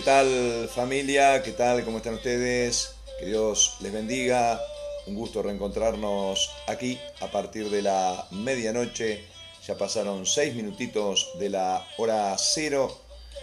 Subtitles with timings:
[0.00, 1.42] ¿qué tal familia?
[1.42, 1.84] ¿Qué tal?
[1.84, 2.94] ¿Cómo están ustedes?
[3.18, 4.58] Que Dios les bendiga.
[5.06, 9.26] Un gusto reencontrarnos aquí a partir de la medianoche.
[9.66, 12.98] Ya pasaron seis minutitos de la hora cero.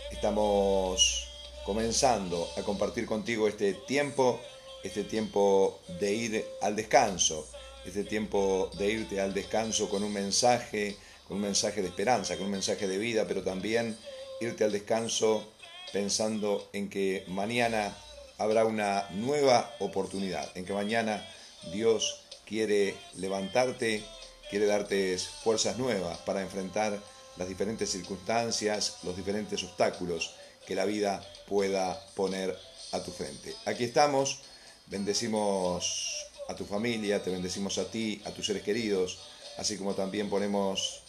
[0.10, 1.28] Estamos
[1.64, 4.42] comenzando a compartir contigo este tiempo,
[4.84, 7.48] este tiempo de ir al descanso,
[7.86, 10.98] este tiempo de irte al descanso con un mensaje,
[11.28, 13.96] con un mensaje de esperanza, con un mensaje de vida, pero también
[14.42, 15.46] irte al descanso
[15.92, 17.96] pensando en que mañana
[18.38, 21.26] habrá una nueva oportunidad, en que mañana
[21.72, 24.04] Dios quiere levantarte,
[24.50, 27.00] quiere darte fuerzas nuevas para enfrentar
[27.38, 30.34] las diferentes circunstancias, los diferentes obstáculos
[30.66, 32.58] que la vida pueda poner
[32.92, 33.56] a tu frente.
[33.66, 34.42] Aquí estamos,
[34.88, 39.20] bendecimos a tu familia, te bendecimos a ti, a tus seres queridos,
[39.58, 41.02] así como también ponemos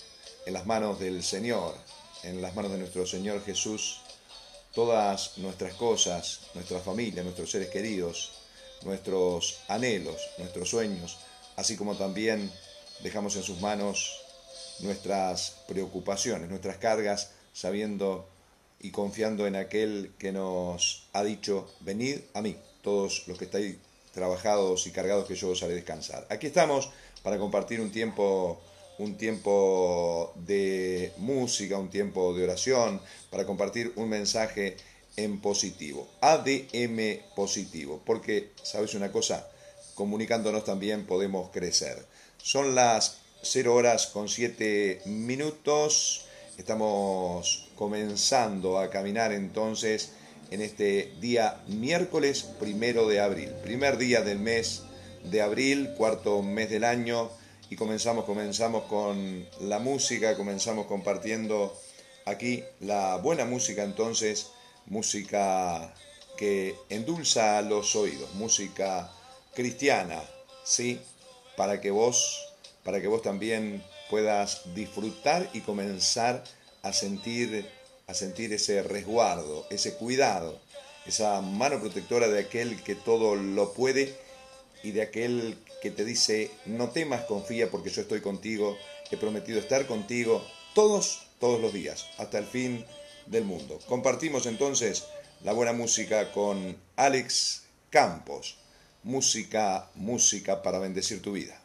[0.47, 1.75] en las manos del Señor,
[2.23, 4.01] en las manos de nuestro Señor Jesús,
[4.79, 8.31] todas nuestras cosas, nuestra familia, nuestros seres queridos,
[8.85, 11.19] nuestros anhelos, nuestros sueños,
[11.57, 12.49] así como también
[13.03, 14.21] dejamos en sus manos
[14.79, 18.29] nuestras preocupaciones, nuestras cargas, sabiendo
[18.79, 23.79] y confiando en aquel que nos ha dicho, venid a mí, todos los que estáis
[24.13, 26.25] trabajados y cargados, que yo os haré descansar.
[26.31, 26.89] Aquí estamos
[27.25, 28.61] para compartir un tiempo
[28.99, 33.01] un tiempo de música, un tiempo de oración,
[33.31, 34.77] para compartir un mensaje
[35.17, 39.49] en positivo, ADM positivo, porque, ¿sabes una cosa?
[39.95, 42.05] Comunicándonos también podemos crecer.
[42.37, 46.27] Son las 0 horas con 7 minutos,
[46.57, 50.11] estamos comenzando a caminar entonces
[50.51, 54.83] en este día miércoles primero de abril, primer día del mes
[55.25, 57.31] de abril, cuarto mes del año,
[57.71, 61.79] y comenzamos, comenzamos con la música, comenzamos compartiendo
[62.25, 64.49] aquí la buena música entonces,
[64.87, 65.95] música
[66.37, 69.11] que endulza los oídos, música
[69.55, 70.23] cristiana,
[70.65, 71.01] ¿sí?
[71.57, 76.45] Para que vos, para que vos también puedas disfrutar y comenzar
[76.83, 77.69] a sentir,
[78.07, 80.59] a sentir ese resguardo, ese cuidado,
[81.07, 84.17] esa mano protectora de aquel que todo lo puede
[84.83, 88.77] y de aquel que te dice, no temas, confía porque yo estoy contigo,
[89.11, 90.45] he prometido estar contigo
[90.75, 92.85] todos, todos los días, hasta el fin
[93.27, 93.79] del mundo.
[93.87, 95.05] Compartimos entonces
[95.43, 98.57] la buena música con Alex Campos,
[99.03, 101.61] música, música para bendecir tu vida.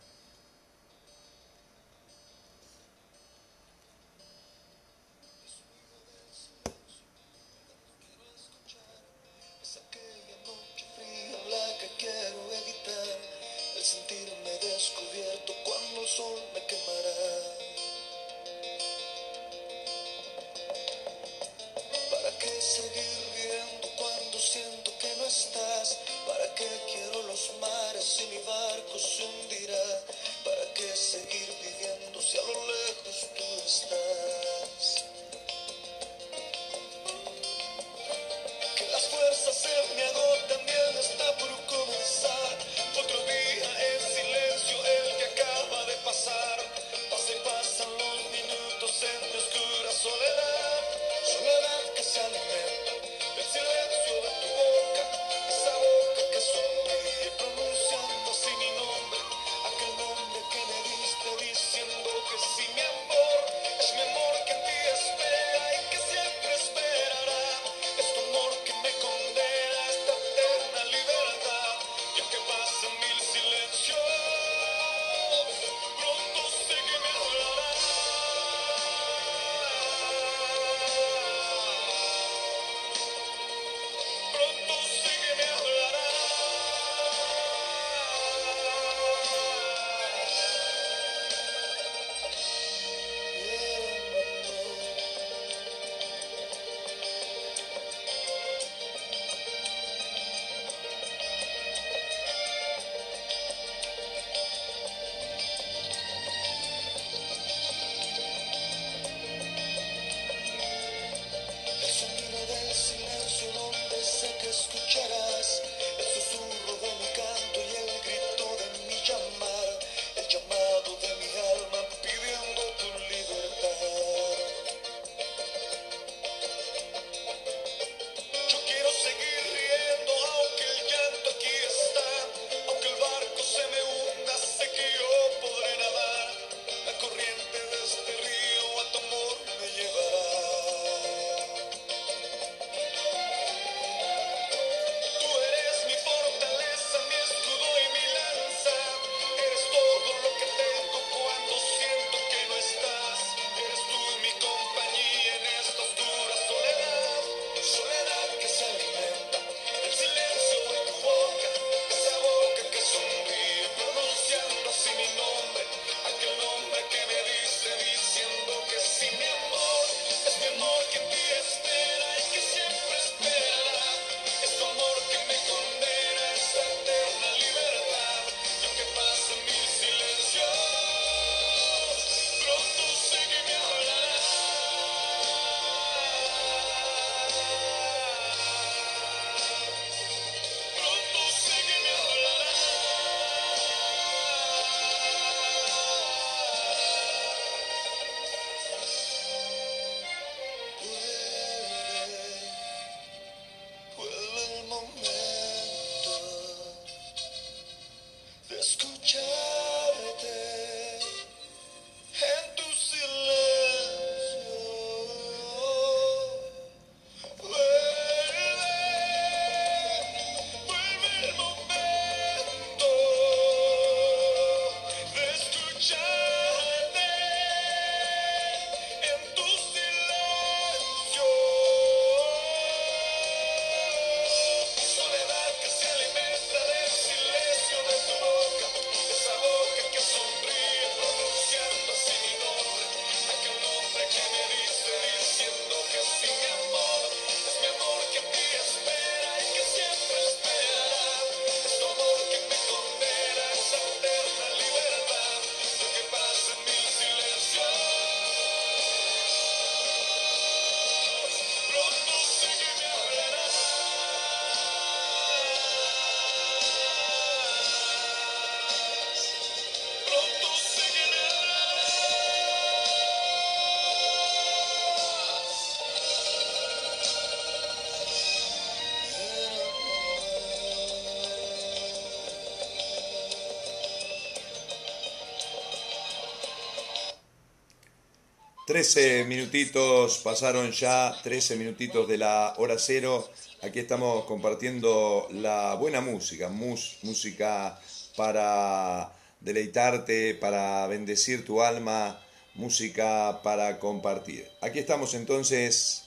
[288.74, 293.30] 13 minutitos, pasaron ya 13 minutitos de la hora cero.
[293.62, 297.80] Aquí estamos compartiendo la buena música, música
[298.18, 302.20] para deleitarte, para bendecir tu alma,
[302.56, 304.50] música para compartir.
[304.60, 306.06] Aquí estamos entonces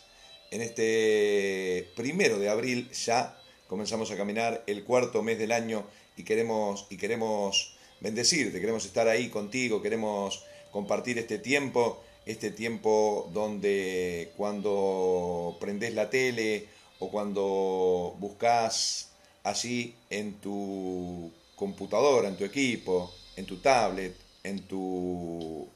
[0.51, 6.25] en este primero de abril, ya comenzamos a caminar el cuarto mes del año y
[6.25, 10.43] queremos, y queremos bendecirte, queremos estar ahí contigo, queremos
[10.73, 16.67] compartir este tiempo este tiempo donde cuando prendes la tele
[16.99, 19.11] o cuando buscas
[19.45, 25.69] allí en tu computadora, en tu equipo, en tu tablet, en tu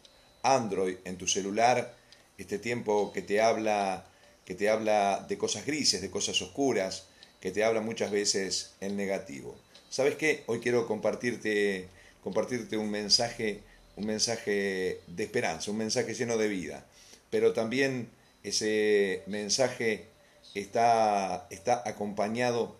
[0.42, 1.94] Android, en tu celular,
[2.36, 4.06] este tiempo que te habla
[4.44, 7.06] que te habla de cosas grises, de cosas oscuras,
[7.40, 9.54] que te habla muchas veces en negativo.
[9.90, 10.42] ¿Sabes qué?
[10.46, 11.88] Hoy quiero compartirte
[12.24, 13.60] compartirte un mensaje
[13.96, 16.86] un mensaje de esperanza, un mensaje lleno de vida.
[17.30, 18.10] Pero también
[18.42, 20.06] ese mensaje
[20.54, 22.76] está, está acompañado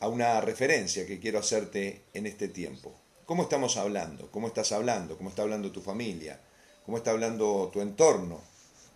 [0.00, 2.94] a una referencia que quiero hacerte en este tiempo.
[3.24, 4.30] ¿Cómo estamos hablando?
[4.30, 5.16] ¿Cómo estás hablando?
[5.16, 6.38] ¿Cómo está hablando tu familia?
[6.84, 8.40] ¿Cómo está hablando tu entorno?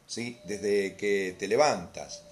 [0.06, 0.38] ¿Sí?
[0.44, 2.22] Desde que te levantas.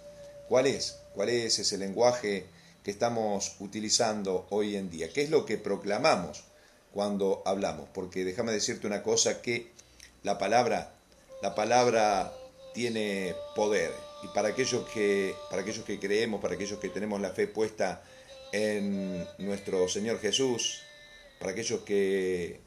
[0.49, 0.99] ¿Cuál es?
[1.15, 2.47] ¿Cuál es ese lenguaje
[2.85, 5.13] que estamos utilizando hoy en día?
[5.13, 6.45] ¿Qué es lo que proclamamos?
[6.99, 9.69] Cuando hablamos, porque déjame decirte una cosa que
[10.25, 10.91] la palabra,
[11.43, 12.33] la palabra
[12.75, 13.93] tiene poder.
[14.25, 18.03] Y para aquellos que para aquellos que creemos, para aquellos que tenemos la fe puesta
[18.51, 20.83] en nuestro Señor Jesús,
[21.39, 22.59] para aquellos que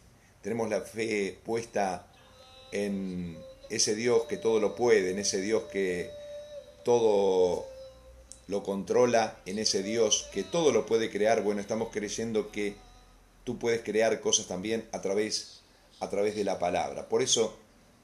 [0.42, 2.08] tenemos la fe puesta
[2.72, 3.38] en
[3.70, 6.10] ese Dios que todo lo puede, en ese Dios que
[6.86, 7.68] todo
[8.48, 12.76] lo controla, en ese Dios que todo lo puede crear, bueno, estamos creyendo que
[13.44, 15.62] tú puedes crear cosas también a través,
[16.00, 17.10] a través de la palabra.
[17.10, 17.58] Por eso,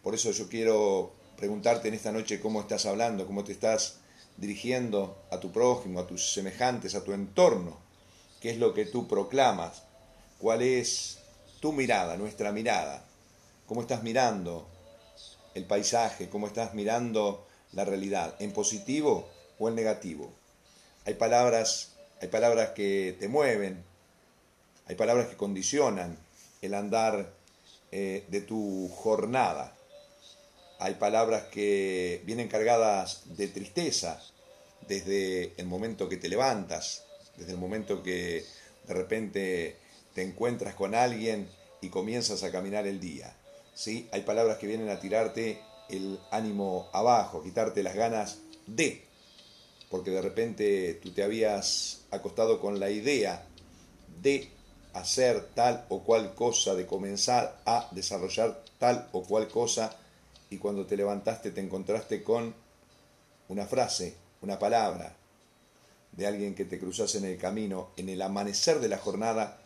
[0.03, 3.97] por eso yo quiero preguntarte en esta noche cómo estás hablando, cómo te estás
[4.37, 7.77] dirigiendo a tu prójimo, a tus semejantes, a tu entorno,
[8.41, 9.83] qué es lo que tú proclamas,
[10.39, 11.19] cuál es
[11.59, 13.03] tu mirada, nuestra mirada,
[13.65, 14.67] cómo estás mirando
[15.55, 19.27] el paisaje, cómo estás mirando la realidad, en positivo
[19.59, 20.31] o en negativo.
[21.05, 23.83] Hay palabras, hay palabras que te mueven,
[24.87, 26.17] hay palabras que condicionan
[26.61, 27.33] el andar
[27.91, 29.75] eh, de tu jornada.
[30.79, 34.21] Hay palabras que vienen cargadas de tristeza
[34.87, 37.03] desde el momento que te levantas,
[37.35, 38.45] desde el momento que
[38.87, 39.75] de repente
[40.13, 41.49] te encuentras con alguien
[41.81, 43.35] y comienzas a caminar el día.
[43.73, 44.07] ¿sí?
[44.11, 49.03] Hay palabras que vienen a tirarte el ánimo abajo, quitarte las ganas de,
[49.89, 53.45] porque de repente tú te habías acostado con la idea
[54.21, 54.56] de
[54.99, 59.95] hacer tal o cual cosa, de comenzar a desarrollar tal o cual cosa,
[60.49, 62.53] y cuando te levantaste te encontraste con
[63.49, 65.15] una frase, una palabra
[66.11, 69.59] de alguien que te cruzase en el camino, en el amanecer de la jornada,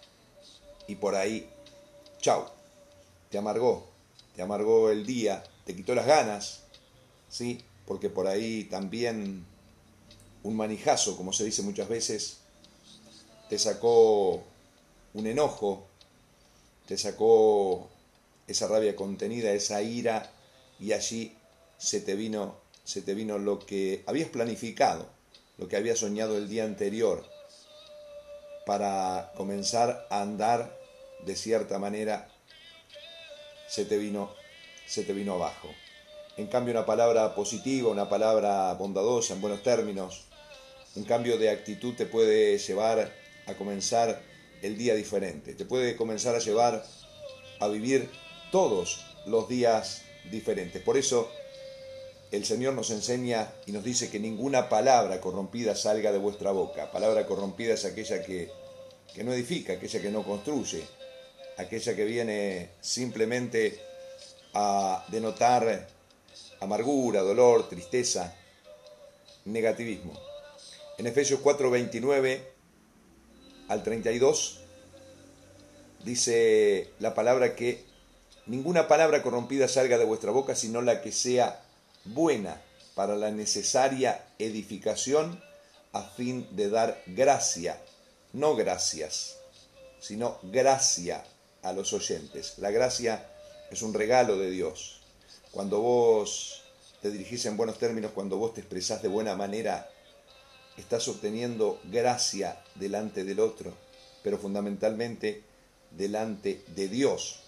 [0.87, 1.49] y por ahí,
[2.19, 2.45] chau,
[3.29, 3.87] te amargó,
[4.35, 6.63] te amargó el día, te quitó las ganas,
[7.29, 7.63] ¿sí?
[7.85, 9.45] Porque por ahí también
[10.43, 12.37] un manijazo, como se dice muchas veces,
[13.49, 14.43] te sacó
[15.13, 15.87] un enojo,
[16.87, 17.89] te sacó
[18.47, 20.31] esa rabia contenida, esa ira,
[20.79, 21.35] y allí
[21.77, 25.07] se te vino, se te vino lo que habías planificado,
[25.57, 27.25] lo que habías soñado el día anterior,
[28.65, 30.77] para comenzar a andar
[31.25, 32.29] de cierta manera,
[33.67, 34.31] se te vino,
[34.87, 35.69] se te vino abajo.
[36.37, 40.25] En cambio, una palabra positiva, una palabra bondadosa, en buenos términos,
[40.95, 43.13] un cambio de actitud te puede llevar
[43.47, 44.21] a comenzar
[44.61, 46.85] el día diferente, te puede comenzar a llevar
[47.59, 48.09] a vivir
[48.51, 50.81] todos los días diferentes.
[50.81, 51.29] Por eso
[52.31, 56.91] el Señor nos enseña y nos dice que ninguna palabra corrompida salga de vuestra boca.
[56.91, 58.49] Palabra corrompida es aquella que,
[59.13, 60.83] que no edifica, aquella que no construye,
[61.57, 63.79] aquella que viene simplemente
[64.53, 65.87] a denotar
[66.59, 68.35] amargura, dolor, tristeza,
[69.45, 70.13] negativismo.
[70.97, 72.50] En Efesios 4:29
[73.71, 74.59] al 32,
[76.03, 77.85] dice la palabra que
[78.45, 81.63] ninguna palabra corrompida salga de vuestra boca, sino la que sea
[82.03, 82.61] buena
[82.95, 85.41] para la necesaria edificación
[85.93, 87.81] a fin de dar gracia,
[88.33, 89.37] no gracias,
[90.01, 91.23] sino gracia
[91.61, 92.55] a los oyentes.
[92.57, 93.25] La gracia
[93.71, 94.99] es un regalo de Dios.
[95.51, 96.63] Cuando vos
[97.01, 99.89] te dirigís en buenos términos, cuando vos te expresás de buena manera,
[100.81, 103.73] estás obteniendo gracia delante del otro,
[104.23, 105.43] pero fundamentalmente
[105.91, 107.41] delante de Dios,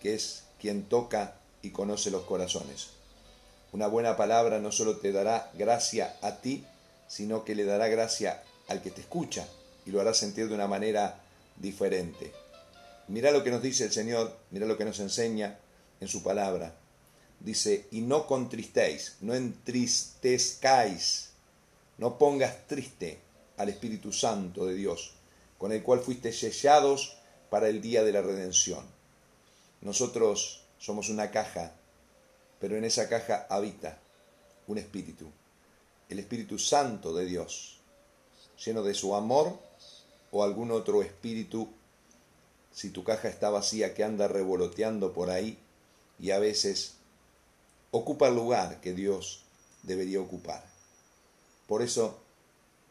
[0.00, 2.88] que es quien toca y conoce los corazones.
[3.72, 6.64] Una buena palabra no solo te dará gracia a ti,
[7.08, 9.48] sino que le dará gracia al que te escucha
[9.84, 11.20] y lo hará sentir de una manera
[11.56, 12.32] diferente.
[13.08, 15.58] Mira lo que nos dice el Señor, mira lo que nos enseña
[16.00, 16.74] en su palabra.
[17.40, 21.30] Dice, y no contristéis, no entristezcáis,
[21.98, 23.20] no pongas triste
[23.56, 25.14] al Espíritu Santo de Dios,
[25.58, 27.16] con el cual fuiste sellados
[27.50, 28.84] para el día de la redención.
[29.80, 31.72] Nosotros somos una caja,
[32.58, 33.98] pero en esa caja habita
[34.66, 35.30] un espíritu,
[36.08, 37.78] el Espíritu Santo de Dios,
[38.64, 39.58] lleno de su amor
[40.30, 41.68] o algún otro espíritu,
[42.72, 45.58] si tu caja está vacía, que anda revoloteando por ahí
[46.18, 46.94] y a veces
[47.90, 49.42] ocupa el lugar que Dios
[49.84, 50.73] debería ocupar.
[51.66, 52.18] Por eso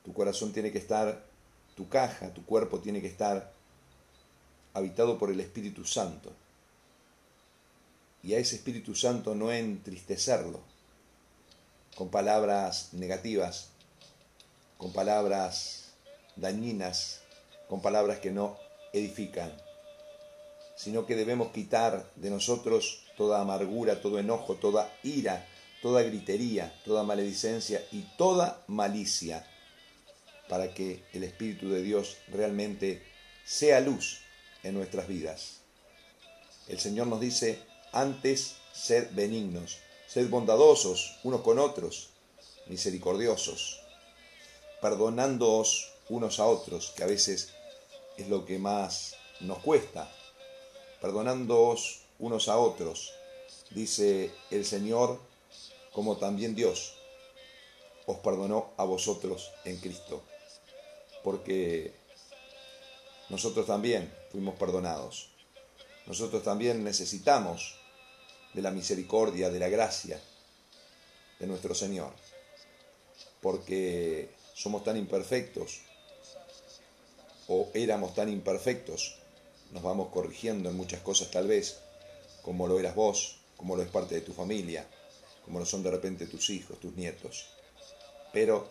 [0.04, 1.24] tu corazón tiene que estar,
[1.76, 3.52] tu caja, tu cuerpo tiene que estar
[4.74, 6.32] habitado por el Espíritu Santo.
[8.24, 10.60] Y a ese Espíritu Santo no entristecerlo
[11.96, 13.70] con palabras negativas,
[14.78, 15.92] con palabras
[16.36, 17.22] dañinas,
[17.70, 18.58] con palabras que no
[18.94, 19.52] edifican,
[20.76, 25.46] sino que debemos quitar de nosotros toda amargura, todo enojo, toda ira,
[25.84, 29.46] toda gritería, toda maledicencia y toda malicia,
[30.48, 33.04] para que el Espíritu de Dios realmente
[33.44, 34.22] sea luz
[34.64, 35.60] en nuestras vidas.
[36.70, 37.60] El Señor nos dice,
[37.92, 42.12] antes sed benignos, sed bondadosos unos con otros,
[42.68, 43.82] misericordiosos,
[44.82, 47.50] perdonándoos unos a otros, que a veces
[48.16, 50.10] es lo que más nos cuesta,
[51.02, 53.12] perdonándoos unos a otros,
[53.72, 55.20] dice el Señor,
[55.94, 56.96] como también Dios
[58.06, 60.24] os perdonó a vosotros en Cristo,
[61.24, 61.94] porque
[63.30, 65.30] nosotros también fuimos perdonados.
[66.06, 67.76] Nosotros también necesitamos
[68.54, 70.20] de la misericordia, de la gracia
[71.40, 72.12] de nuestro Señor,
[73.42, 75.82] porque somos tan imperfectos
[77.48, 79.16] o éramos tan imperfectos,
[79.72, 81.80] nos vamos corrigiendo en muchas cosas tal vez,
[82.42, 84.88] como lo eras vos, como lo es parte de tu familia,
[85.44, 87.48] como lo son de repente tus hijos, tus nietos.
[88.32, 88.70] Pero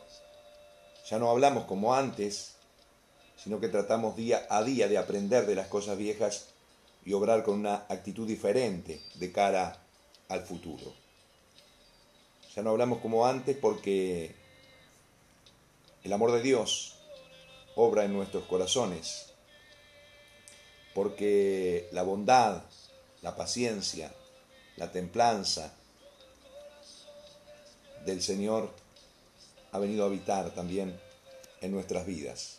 [1.09, 2.55] ya no hablamos como antes,
[3.37, 6.49] sino que tratamos día a día de aprender de las cosas viejas
[7.05, 9.77] y obrar con una actitud diferente de cara
[10.29, 10.93] al futuro.
[12.55, 14.35] Ya no hablamos como antes porque
[16.03, 16.99] el amor de Dios
[17.75, 19.33] obra en nuestros corazones,
[20.95, 22.63] porque la bondad,
[23.23, 24.13] la paciencia,
[24.77, 25.75] la templanza
[28.05, 28.71] del Señor
[29.73, 30.99] ha venido a habitar también
[31.61, 32.59] en nuestras vidas.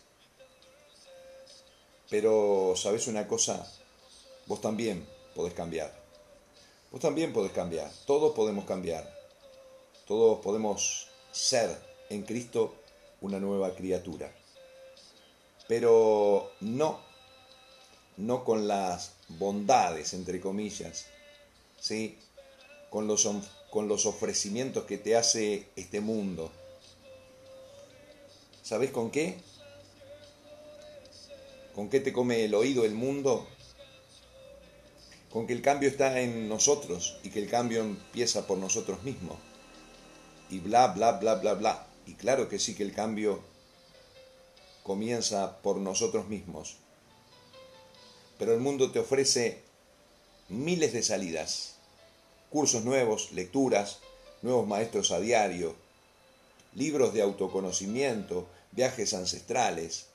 [2.10, 3.66] Pero, ¿sabes una cosa?
[4.46, 5.94] Vos también podés cambiar.
[6.92, 7.92] Vos también podés cambiar.
[8.06, 9.12] Todos podemos cambiar.
[10.06, 11.76] Todos podemos ser
[12.10, 12.76] en Cristo
[13.22, 14.32] una nueva criatura.
[15.68, 17.00] Pero no,
[18.18, 21.08] no con las bondades, entre comillas,
[21.80, 22.20] ¿sí?
[22.90, 23.28] con, los,
[23.74, 26.52] con los ofrecimientos que te hace este mundo.
[28.62, 29.40] ¿Sabés con qué?
[31.74, 33.48] ¿Con qué te come el oído el mundo?
[35.32, 39.40] Con que el cambio está en nosotros y que el cambio empieza por nosotros mismos.
[40.52, 41.88] Y bla, bla, bla, bla, bla.
[42.06, 43.42] Y claro que sí que el cambio
[44.84, 46.76] comienza por nosotros mismos.
[48.38, 49.64] Pero el mundo te ofrece
[50.48, 51.73] miles de salidas,
[52.54, 53.98] cursos nuevos, lecturas,
[54.44, 55.76] nuevos maestros a diario,
[56.76, 60.06] libros de autoconocimiento, viajes ancestrales,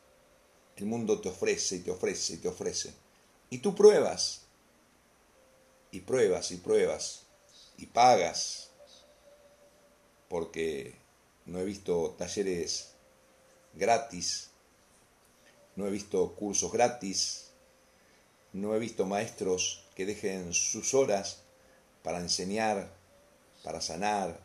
[0.76, 2.92] el mundo te ofrece y te ofrece y te ofrece.
[3.50, 4.42] Y tú pruebas.
[5.90, 7.22] Y pruebas y pruebas.
[7.76, 8.68] Y pagas.
[10.28, 10.94] Porque
[11.44, 12.90] no he visto talleres
[13.74, 14.50] gratis.
[15.74, 17.48] No he visto cursos gratis.
[18.52, 21.42] No he visto maestros que dejen sus horas
[22.02, 22.92] para enseñar,
[23.62, 24.40] para sanar,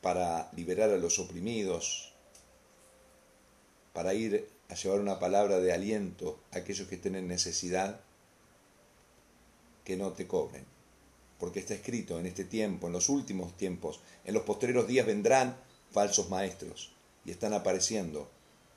[0.00, 2.12] para liberar a los oprimidos,
[3.92, 8.00] para ir a llevar una palabra de aliento a aquellos que estén en necesidad,
[9.84, 10.64] que no te cobren.
[11.38, 15.56] Porque está escrito en este tiempo, en los últimos tiempos, en los postreros días vendrán
[15.90, 16.92] falsos maestros
[17.24, 18.28] y están apareciendo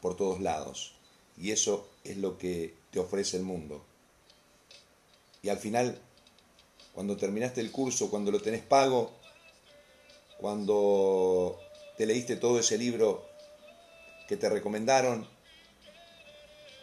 [0.01, 0.95] por todos lados.
[1.38, 3.84] Y eso es lo que te ofrece el mundo.
[5.41, 5.99] Y al final,
[6.95, 9.12] cuando terminaste el curso, cuando lo tenés pago,
[10.38, 11.60] cuando
[11.97, 13.25] te leíste todo ese libro
[14.27, 15.27] que te recomendaron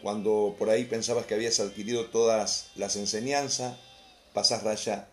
[0.03, 3.77] cuando por ahí pensabas que habías adquirido todas las enseñanzas,
[4.33, 5.07] pasas raya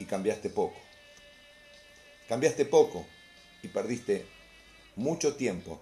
[0.00, 0.76] y cambiaste poco.
[2.28, 3.06] Cambiaste poco
[3.62, 4.26] y perdiste
[4.96, 5.80] mucho tiempo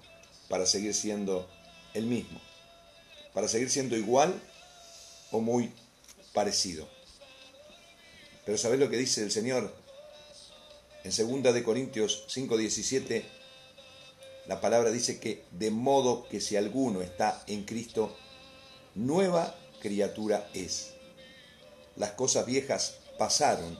[0.51, 1.49] para seguir siendo
[1.95, 2.41] el mismo,
[3.33, 4.39] para seguir siendo igual
[5.31, 5.73] o muy
[6.35, 6.98] parecido.
[8.49, 9.71] Pero ¿sabes lo que dice el Señor?
[11.05, 13.23] En 2 de Corintios 5:17
[14.47, 18.17] la palabra dice que de modo que si alguno está en Cristo,
[18.95, 20.95] nueva criatura es.
[21.97, 23.79] Las cosas viejas pasaron,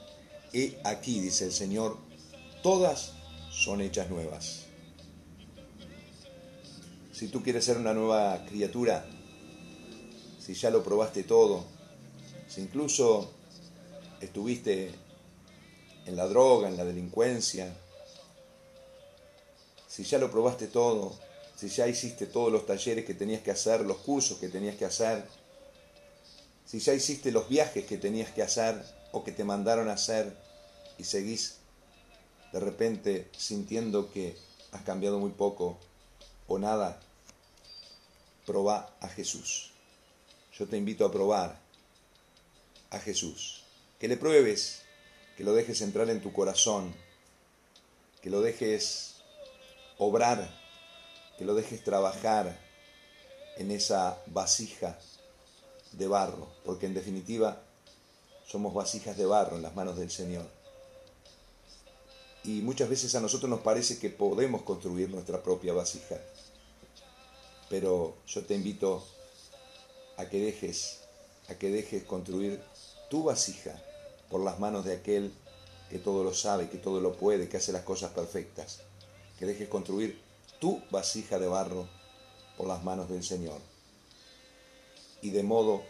[0.53, 1.97] y aquí, dice el Señor,
[2.63, 3.15] todas
[3.51, 4.67] son hechas nuevas.
[7.15, 9.07] Si tú quieres ser una nueva criatura,
[10.39, 11.65] si ya lo probaste todo,
[12.49, 13.38] si incluso
[14.21, 14.93] estuviste
[16.07, 17.75] en la droga, en la delincuencia,
[19.87, 21.13] si ya lo probaste todo,
[21.57, 24.85] si ya hiciste todos los talleres que tenías que hacer, los cursos que tenías que
[24.85, 25.25] hacer,
[26.65, 28.81] si ya hiciste los viajes que tenías que hacer
[29.13, 30.37] o que te mandaron a hacer
[30.99, 31.57] y seguís
[32.53, 34.37] de repente sintiendo que
[34.73, 35.79] has cambiado muy poco
[36.47, 37.01] o nada,
[38.47, 39.73] proba a Jesús.
[40.57, 41.59] Yo te invito a probar
[42.91, 43.65] a Jesús.
[43.99, 44.83] Que le pruebes,
[45.37, 46.95] que lo dejes entrar en tu corazón,
[48.23, 49.17] que lo dejes
[49.99, 50.49] obrar,
[51.37, 52.59] que lo dejes trabajar
[53.57, 54.99] en esa vasija
[55.93, 57.61] de barro, porque en definitiva
[58.47, 60.47] somos vasijas de barro en las manos del Señor.
[62.45, 66.17] Y muchas veces a nosotros nos parece que podemos construir nuestra propia vasija.
[67.69, 69.07] Pero yo te invito
[70.17, 71.01] a que dejes,
[71.49, 72.63] a que dejes construir
[73.11, 73.81] tu vasija
[74.31, 75.33] por las manos de aquel
[75.91, 78.81] que todo lo sabe, que todo lo puede, que hace las cosas perfectas.
[79.39, 80.21] Que dejes construir
[80.61, 81.89] tu vasija de barro
[82.57, 83.61] por las manos del Señor.
[85.23, 85.83] Y de modo,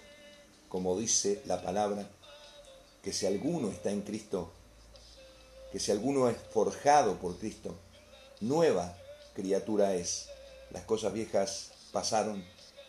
[0.69, 2.09] como dice la palabra,
[3.03, 4.53] que si alguno está en Cristo,
[5.73, 7.75] que si alguno es forjado por Cristo,
[8.41, 8.97] nueva
[9.35, 10.29] criatura es.
[10.71, 12.45] Las cosas viejas pasaron,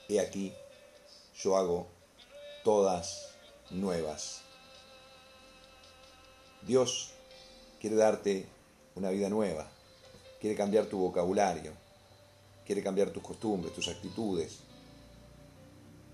[0.08, 0.54] y aquí
[1.42, 1.88] yo hago
[2.64, 3.30] todas
[3.70, 4.42] nuevas.
[6.62, 7.12] Dios
[7.80, 8.45] quiere darte
[8.95, 9.67] una vida nueva,
[10.39, 11.74] quiere cambiar tu vocabulario,
[12.65, 14.60] quiere cambiar tus costumbres, tus actitudes,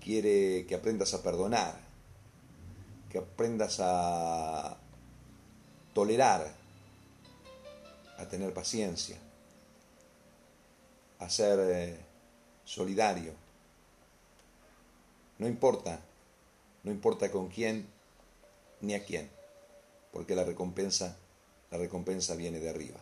[0.00, 1.78] quiere que aprendas a perdonar,
[3.10, 4.76] que aprendas a
[5.92, 6.54] tolerar,
[8.18, 9.16] a tener paciencia,
[11.18, 11.98] a ser eh,
[12.64, 13.32] solidario.
[15.38, 16.00] No importa,
[16.84, 17.86] no importa con quién
[18.80, 19.28] ni a quién,
[20.16, 21.14] porque la recompensa,
[21.70, 22.98] la recompensa viene de arriba.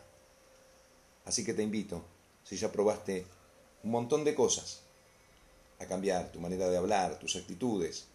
[1.24, 2.02] Así que te invito,
[2.42, 3.24] si ya probaste
[3.84, 4.80] un montón de cosas,
[5.78, 8.06] a cambiar tu manera de hablar, tus actitudes,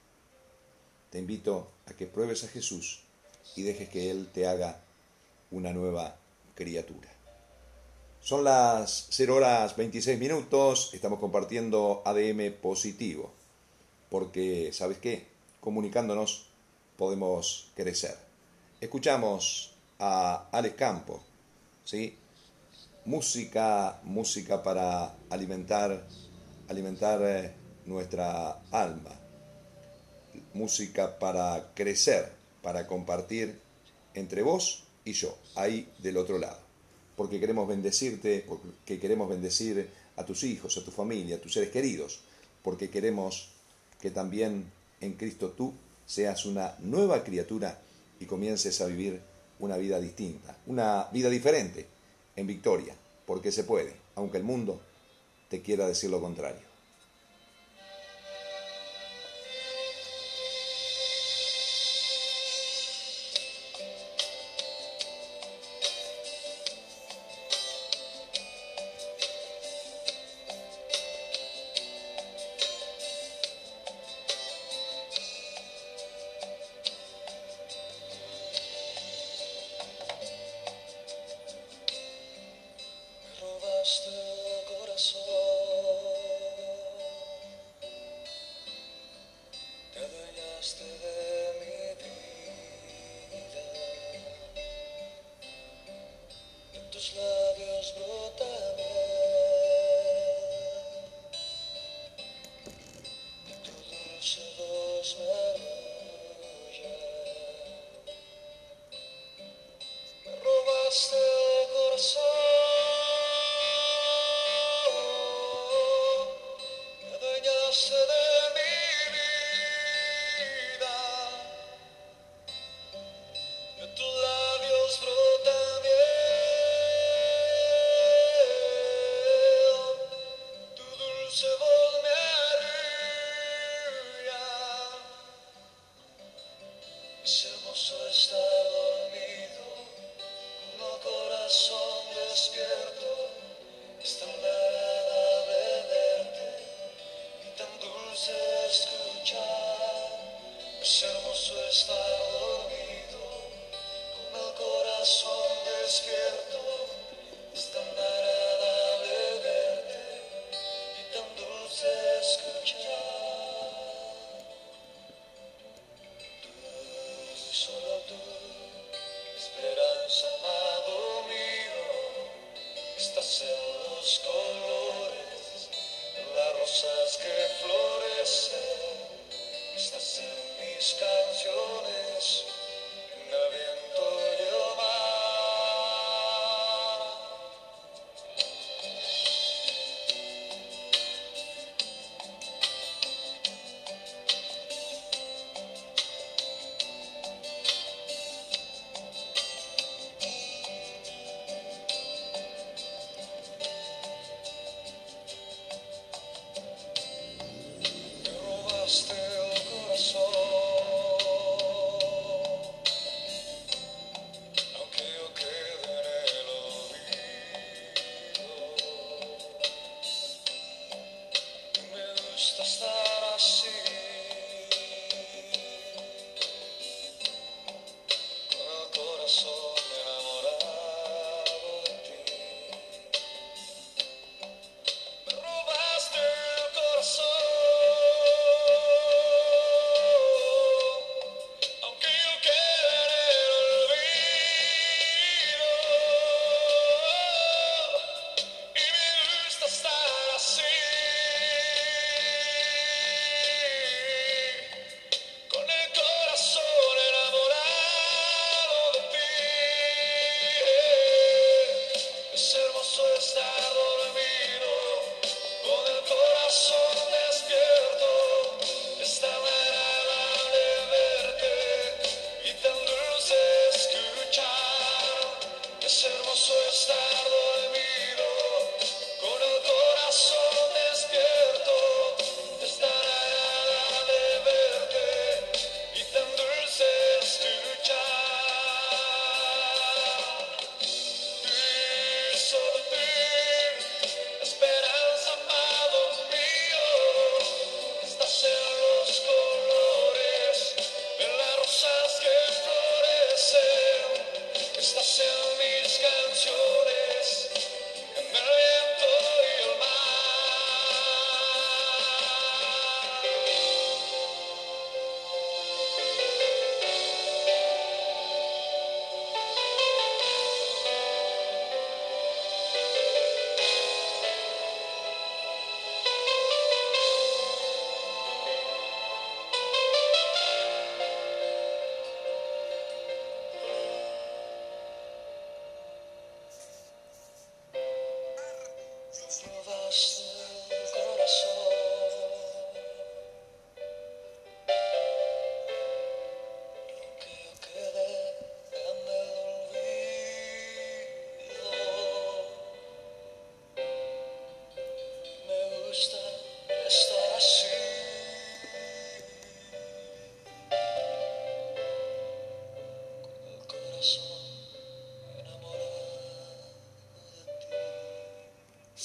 [1.12, 3.00] te invito a que pruebes a Jesús
[3.56, 4.82] y dejes que Él te haga
[5.50, 6.18] una nueva
[6.54, 7.10] criatura.
[8.20, 13.32] Son las 0 horas 26 minutos, estamos compartiendo ADM positivo,
[14.10, 15.26] porque, ¿sabes qué?
[15.62, 16.48] Comunicándonos
[16.98, 18.29] podemos crecer.
[18.82, 21.22] Escuchamos a Alex Campo,
[21.84, 22.16] ¿sí?
[23.04, 26.08] Música, música para alimentar,
[26.70, 27.54] alimentar eh,
[27.86, 29.20] nuestra alma,
[30.54, 33.60] música para crecer para compartir
[34.14, 36.60] entre vos y yo, ahí del otro lado.
[37.18, 41.72] Porque queremos bendecirte, porque queremos bendecir a tus hijos, a tu familia, a tus seres
[41.72, 42.22] queridos,
[42.64, 43.50] porque queremos
[44.00, 45.74] que también en Cristo tú
[46.06, 47.82] seas una nueva criatura
[48.20, 49.22] y comiences a vivir
[49.60, 51.88] una vida distinta, una vida diferente,
[52.36, 54.82] en victoria, porque se puede, aunque el mundo
[55.50, 56.69] te quiera decir lo contrario.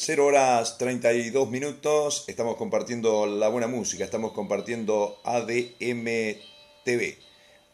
[0.07, 6.37] 0 horas 32 minutos, estamos compartiendo la buena música, estamos compartiendo ADM
[6.85, 7.17] TV,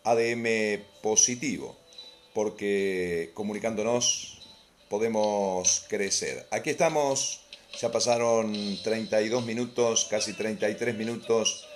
[0.04, 1.76] ADM positivo,
[2.32, 4.42] porque comunicándonos
[4.88, 6.46] podemos crecer.
[6.52, 7.40] Aquí estamos,
[7.80, 8.52] ya pasaron
[8.84, 11.66] 32 minutos, casi 33 minutos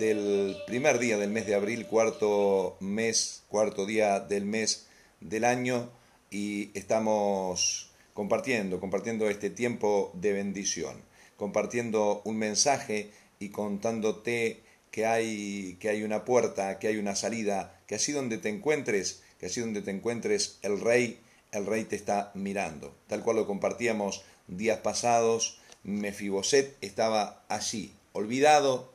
[0.00, 4.88] del primer día del mes de abril, cuarto mes, cuarto día del mes
[5.20, 5.88] del año.
[6.32, 7.89] Y estamos
[8.20, 10.94] compartiendo, compartiendo este tiempo de bendición,
[11.38, 17.80] compartiendo un mensaje y contándote que hay, que hay una puerta, que hay una salida,
[17.86, 21.18] que así donde te encuentres, que así donde te encuentres, el rey,
[21.50, 22.94] el rey te está mirando.
[23.06, 28.92] Tal cual lo compartíamos días pasados, Mefiboset estaba allí, olvidado,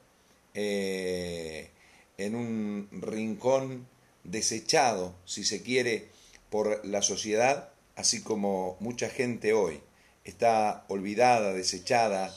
[0.53, 1.71] eh,
[2.19, 3.87] en un rincón
[4.23, 6.09] desechado, si se quiere,
[6.51, 9.81] por la sociedad, así como mucha gente hoy
[10.23, 12.35] está olvidada, desechada,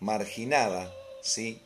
[0.00, 1.60] marginada, ¿sí?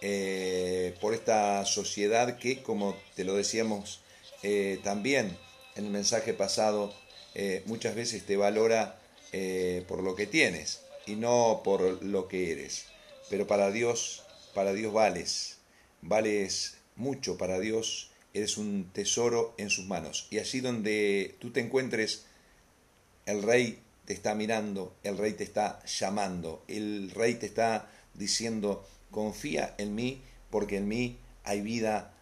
[0.00, 4.00] Eh, por esta sociedad que, como te lo decíamos
[4.42, 5.36] eh, también
[5.74, 6.94] en el mensaje pasado,
[7.34, 9.00] eh, muchas veces te valora
[9.86, 12.86] por lo que tienes y no por lo que eres.
[13.28, 14.22] Pero para Dios,
[14.54, 15.58] para Dios vales,
[16.00, 20.26] vales mucho para Dios, eres un tesoro en sus manos.
[20.30, 22.24] Y allí donde tú te encuentres,
[23.28, 28.86] el rey te está mirando, el rey te está llamando, el rey te está diciendo,
[29.10, 32.14] confía en mí porque en mí hay vida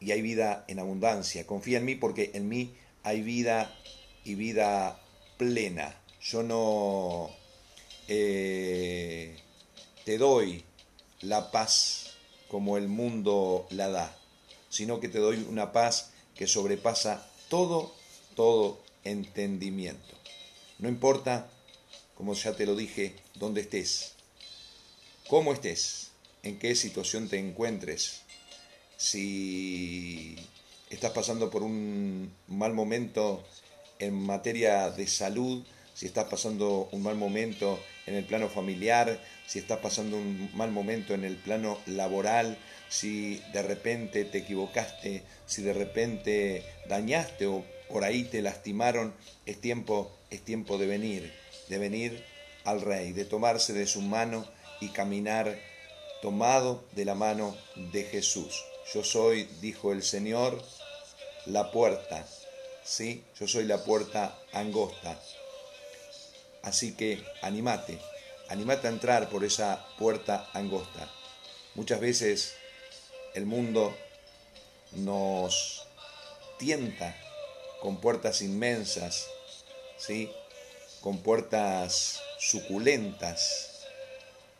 [0.00, 1.46] y hay vida en abundancia.
[1.46, 3.76] Confía en mí porque en mí hay vida
[4.24, 4.98] y vida
[5.36, 6.00] plena.
[6.22, 7.30] yo no
[8.08, 9.36] eh,
[10.06, 10.64] te doy
[11.20, 12.16] la paz
[12.48, 14.16] como el mundo la da,
[14.70, 17.94] sino que te doy una paz que sobrepasa todo,
[18.34, 20.13] todo entendimiento.
[20.84, 21.48] No importa,
[22.14, 24.16] como ya te lo dije, dónde estés,
[25.28, 26.10] cómo estés,
[26.42, 28.20] en qué situación te encuentres,
[28.98, 30.36] si
[30.90, 33.42] estás pasando por un mal momento
[33.98, 39.60] en materia de salud, si estás pasando un mal momento en el plano familiar, si
[39.60, 42.58] estás pasando un mal momento en el plano laboral,
[42.90, 49.14] si de repente te equivocaste, si de repente dañaste o por ahí te lastimaron,
[49.46, 51.32] es tiempo, es tiempo de venir,
[51.68, 52.24] de venir
[52.64, 54.46] al Rey, de tomarse de su mano
[54.80, 55.58] y caminar
[56.22, 57.56] tomado de la mano
[57.92, 58.64] de Jesús.
[58.92, 60.62] Yo soy, dijo el Señor,
[61.46, 62.26] la puerta,
[62.82, 63.24] ¿sí?
[63.38, 65.20] Yo soy la puerta angosta.
[66.62, 67.98] Así que animate,
[68.48, 71.10] animate a entrar por esa puerta angosta.
[71.74, 72.54] Muchas veces
[73.34, 73.94] el mundo
[74.92, 75.86] nos
[76.58, 77.16] tienta
[77.80, 79.26] con puertas inmensas,
[80.06, 80.30] ¿sí?
[81.00, 83.84] con puertas suculentas,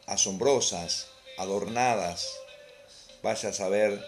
[0.07, 2.39] asombrosas, adornadas.
[3.23, 4.07] Vaya a saber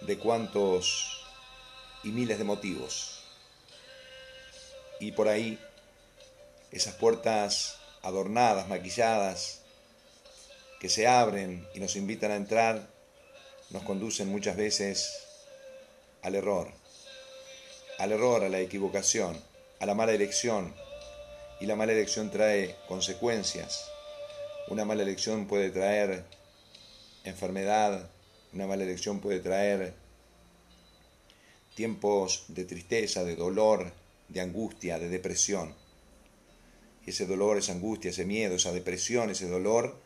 [0.00, 1.24] de cuántos
[2.02, 3.22] y miles de motivos.
[4.98, 5.58] Y por ahí,
[6.72, 9.60] esas puertas adornadas, maquilladas,
[10.80, 12.88] que se abren y nos invitan a entrar,
[13.70, 15.26] nos conducen muchas veces
[16.22, 16.72] al error,
[17.98, 19.49] al error, a la equivocación,
[19.80, 20.72] a la mala elección.
[21.58, 23.90] Y la mala elección trae consecuencias.
[24.68, 26.24] Una mala elección puede traer
[27.24, 28.08] enfermedad,
[28.52, 29.94] una mala elección puede traer
[31.74, 33.92] tiempos de tristeza, de dolor,
[34.28, 35.74] de angustia, de depresión.
[37.06, 39.96] Y ese dolor, esa angustia, ese miedo, esa depresión, ese dolor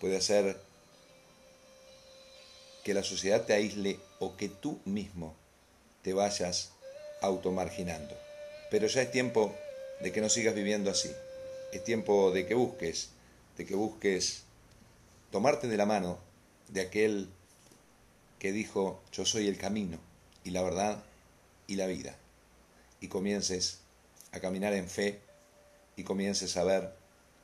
[0.00, 0.60] puede hacer
[2.84, 5.34] que la sociedad te aísle o que tú mismo
[6.02, 6.72] te vayas
[7.22, 8.23] automarginando.
[8.74, 9.54] Pero ya es tiempo
[10.00, 11.08] de que no sigas viviendo así.
[11.70, 13.10] Es tiempo de que busques,
[13.56, 14.42] de que busques
[15.30, 16.18] tomarte de la mano
[16.70, 17.28] de aquel
[18.40, 20.00] que dijo, yo soy el camino
[20.42, 21.04] y la verdad
[21.68, 22.16] y la vida.
[23.00, 23.78] Y comiences
[24.32, 25.20] a caminar en fe
[25.94, 26.96] y comiences a ver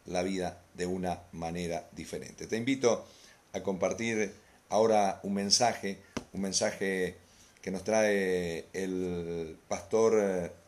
[0.06, 2.48] la vida de una manera diferente.
[2.48, 3.06] Te invito
[3.52, 4.34] a compartir
[4.68, 6.00] ahora un mensaje,
[6.32, 7.14] un mensaje
[7.62, 10.59] que nos trae el pastor eh,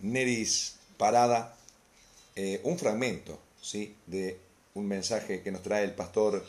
[0.00, 1.56] Neris Parada,
[2.36, 3.96] eh, un fragmento ¿sí?
[4.06, 4.38] de
[4.74, 6.44] un mensaje que nos trae el pastor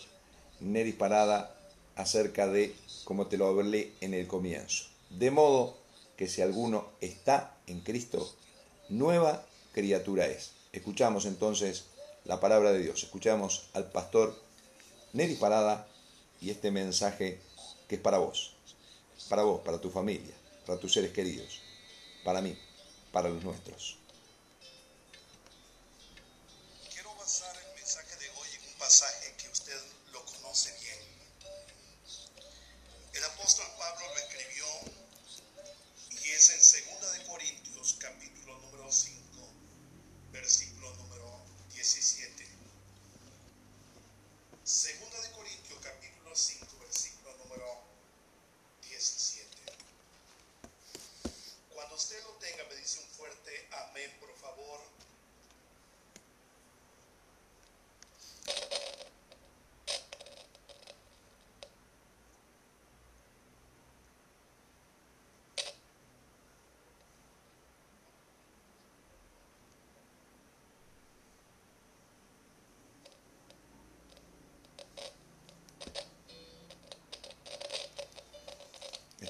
[0.59, 1.55] Neris Parada
[1.95, 4.85] acerca de, como te lo hablé en el comienzo.
[5.09, 5.77] De modo
[6.15, 8.33] que si alguno está en Cristo,
[8.89, 10.51] nueva criatura es.
[10.71, 11.85] Escuchamos entonces
[12.25, 14.35] la palabra de Dios, escuchamos al pastor
[15.13, 15.87] Neri Parada
[16.41, 17.39] y este mensaje
[17.87, 18.53] que es para vos,
[19.29, 20.33] para vos, para tu familia,
[20.65, 21.61] para tus seres queridos,
[22.23, 22.55] para mí,
[23.11, 23.98] para los nuestros.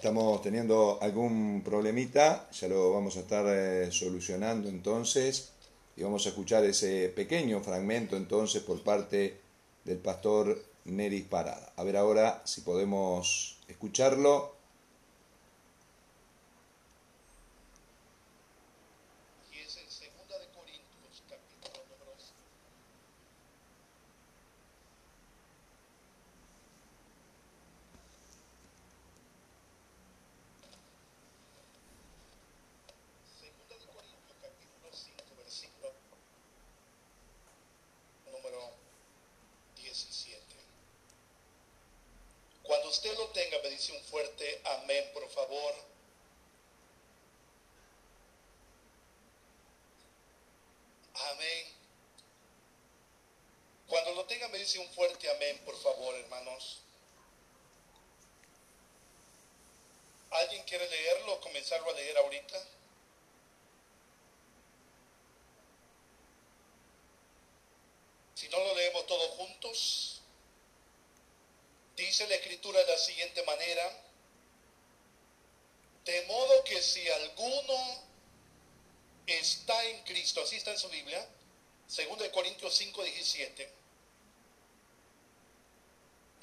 [0.10, 5.52] Estamos teniendo algún problemita, ya lo vamos a estar eh, solucionando entonces
[5.96, 9.40] y vamos a escuchar ese pequeño fragmento entonces por parte
[9.86, 11.74] del pastor Neris Parada.
[11.76, 14.56] A ver ahora si podemos escucharlo.
[19.54, 22.16] Y es en segunda de Corintios capítulo número
[33.40, 35.92] Segunda de Corintios capítulo 5 versículo
[38.32, 38.72] número
[39.76, 40.42] 17.
[42.64, 45.74] Cuando usted lo tenga me dice un fuerte amén por favor.
[51.32, 51.66] Amén.
[53.88, 56.82] Cuando lo tenga me dice un fuerte amén, por favor, hermanos.
[60.32, 62.64] ¿Alguien quiere leerlo, comenzarlo a leer ahorita?
[68.36, 69.06] Si no lo leemos
[71.96, 74.04] dice la escritura de la siguiente manera,
[76.06, 78.04] de modo que si alguno
[79.28, 81.28] está en Cristo, así está en su Biblia,
[81.88, 83.70] 2 Corintios 5, 17,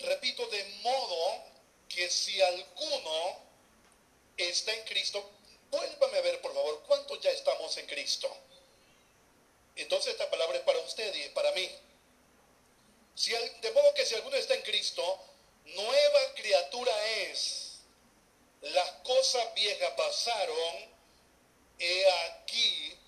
[0.01, 1.45] repito, de modo
[1.89, 3.47] que si alguno
[4.37, 5.31] está en Cristo,
[5.71, 8.35] vuélvame a ver por favor, ¿cuántos ya estamos en Cristo?
[9.77, 11.71] Entonces esta palabra es para usted y es para mí.
[13.17, 15.03] Si, de modo que si alguno está en Cristo,
[15.65, 16.93] nueva criatura
[17.23, 17.81] es.
[18.61, 20.95] Las cosas viejas pasaron,
[21.79, 22.99] he aquí,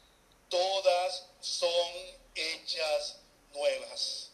[0.48, 1.92] todas son
[2.34, 3.16] hechas
[3.52, 4.30] nuevas.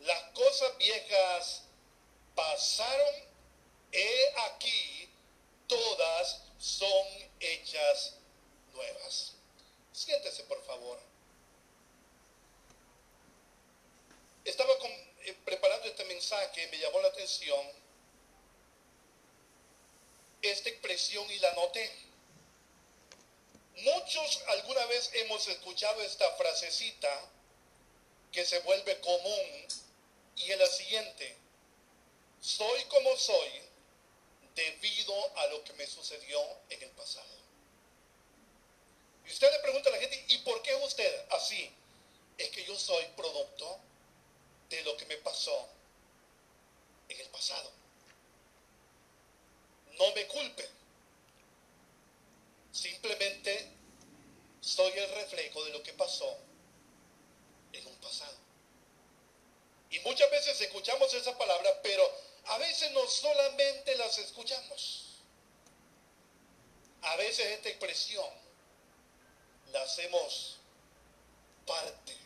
[0.00, 1.62] Las cosas viejas
[2.34, 3.14] pasaron,
[3.92, 5.08] he aquí,
[5.66, 7.06] todas son
[7.40, 8.16] hechas
[8.74, 9.32] nuevas.
[9.92, 11.00] Siéntese, por favor.
[14.44, 14.76] Estaba
[15.24, 17.84] eh, preparando este mensaje me llamó la atención
[20.42, 21.90] esta expresión y la noté.
[23.76, 27.30] Muchos alguna vez hemos escuchado esta frasecita
[28.30, 29.66] que se vuelve común
[30.36, 31.36] y es la siguiente.
[32.40, 33.62] Soy como soy
[34.54, 37.34] debido a lo que me sucedió en el pasado.
[39.26, 41.74] Y usted le pregunta a la gente, ¿y por qué usted así?
[42.36, 43.80] Es que yo soy producto
[44.68, 45.68] de lo que me pasó
[47.08, 47.70] en el pasado.
[49.98, 50.68] No me culpe.
[52.72, 53.70] Simplemente
[54.60, 56.38] soy el reflejo de lo que pasó
[57.72, 58.36] en un pasado.
[59.90, 62.02] Y muchas veces escuchamos esa palabra, pero
[62.46, 65.20] a veces no solamente las escuchamos.
[67.02, 68.28] A veces esta expresión
[69.72, 70.58] la hacemos
[71.66, 72.16] parte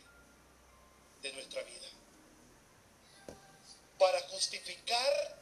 [1.21, 1.87] de nuestra vida.
[3.99, 5.37] Para justificar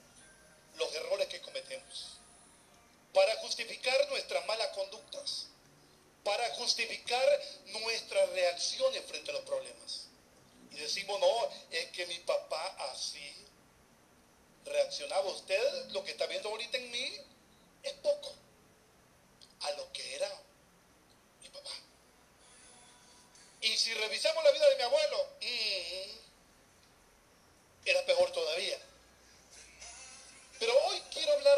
[0.75, 2.17] los errores que cometemos.
[3.13, 5.47] Para justificar nuestras malas conductas.
[6.23, 10.07] Para justificar nuestras reacciones frente a los problemas.
[10.71, 13.33] Y decimos, no, es que mi papá así
[14.65, 17.17] reaccionaba usted, lo que está viendo ahorita en mí,
[17.83, 18.35] es poco
[19.61, 20.29] a lo que era
[21.41, 21.71] mi papá.
[23.61, 26.26] Y si revisamos la vida de mi abuelo, mm,
[27.91, 28.77] era peor todavía.
[30.59, 31.56] Pero hoy quiero hablar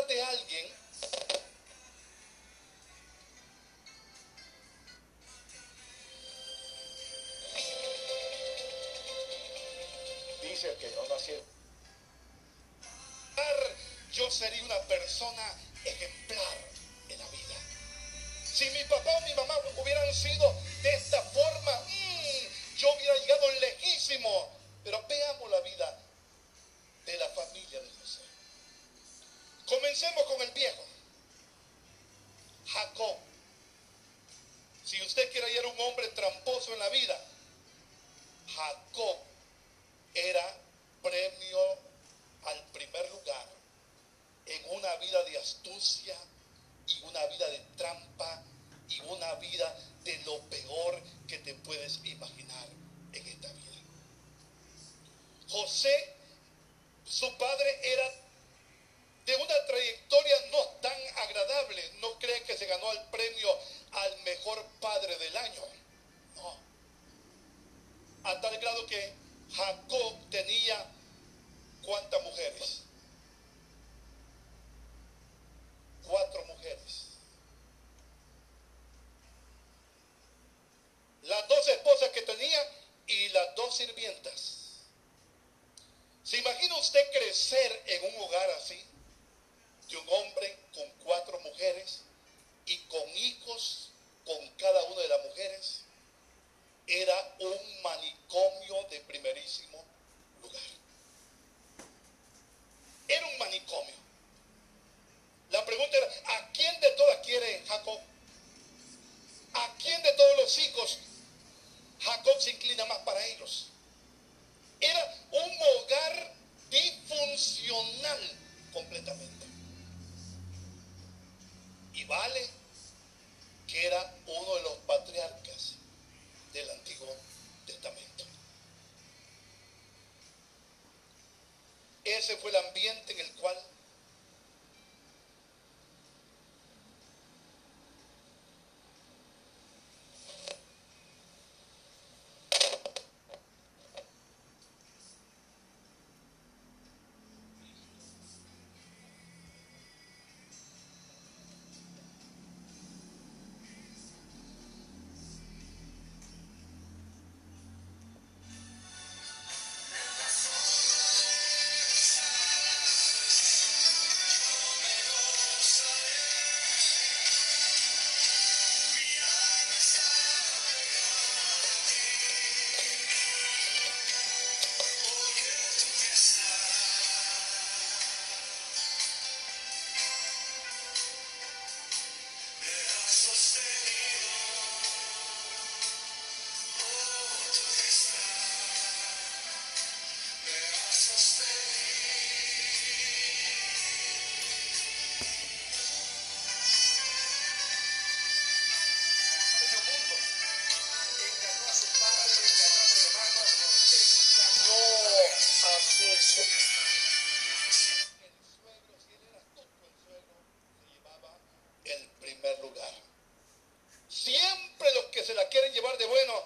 [216.09, 216.43] bueno,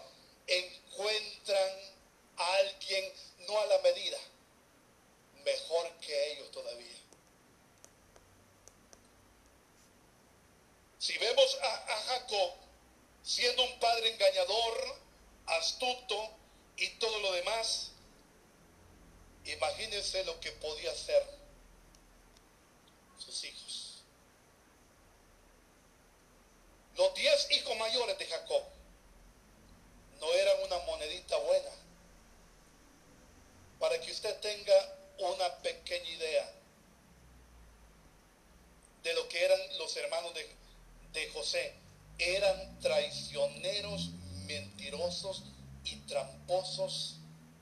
[0.47, 1.71] encuentran
[2.37, 3.13] a alguien
[3.47, 4.17] no a la medida,
[5.43, 6.97] mejor que ellos todavía.
[10.99, 12.53] Si vemos a, a Jacob
[13.23, 15.01] siendo un padre engañador,
[15.47, 16.31] astuto
[16.77, 17.91] y todo lo demás,
[19.45, 21.25] imagínense lo que podía hacer
[23.17, 24.03] sus hijos.
[26.95, 28.63] Los diez hijos mayores de Jacob
[30.19, 31.69] no eran una monedita buena.
[33.79, 36.53] Para que usted tenga una pequeña idea
[39.03, 40.55] de lo que eran los hermanos de,
[41.11, 41.73] de José,
[42.17, 44.09] eran traicioneros,
[44.45, 45.43] mentirosos
[45.83, 47.15] y tramposos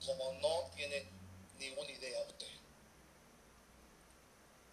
[0.06, 1.06] como no tiene
[1.58, 2.47] ninguna idea usted.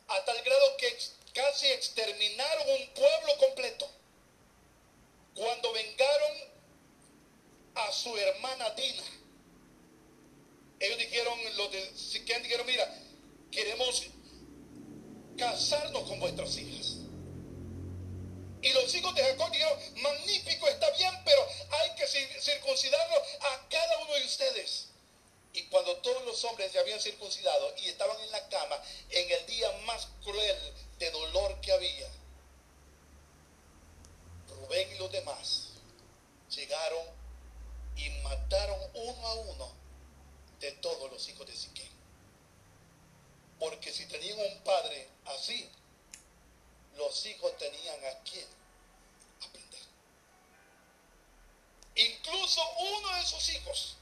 [0.08, 0.98] A tal grado que
[1.32, 3.90] casi exterminaron un pueblo completo.
[5.34, 6.36] Cuando vengaron
[7.76, 9.04] a su hermana Dina,
[10.80, 12.92] ellos dijeron, los de Siquén dijeron, mira,
[13.50, 14.04] queremos
[15.36, 16.96] casarnos con vuestras hijas.
[18.60, 23.98] Y los hijos de Jacob dijeron, magnífico, está bien, pero hay que circuncidarlo a cada
[23.98, 24.88] uno de ustedes.
[25.52, 29.46] Y cuando todos los hombres se habían circuncidado y estaban en la cama, en el
[29.46, 30.56] día más cruel
[30.98, 32.08] de dolor que había,
[34.48, 35.68] Rubén y los demás
[36.50, 37.04] llegaron
[37.96, 39.72] y mataron uno a uno
[40.60, 41.90] de todos los hijos de Siquén.
[43.58, 45.68] Porque si tenían un padre así,
[46.96, 48.46] los hijos tenían a quién
[49.40, 49.80] aprender.
[52.48, 53.96] Incluso uno de sus hijos,